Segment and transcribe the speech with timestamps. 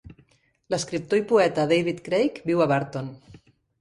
[0.73, 3.13] L'escriptor i poeta David Craig viu a Burton.